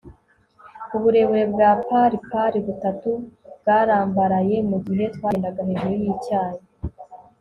uburebure 0.95 1.43
bwa 1.53 1.69
par 1.87 2.11
par 2.31 2.53
butatu 2.65 3.11
bwarambaraye, 3.59 4.55
mugihe 4.69 5.05
twagendaga 5.15 5.61
hejuru 5.69 5.93
yicyayi 6.03 6.61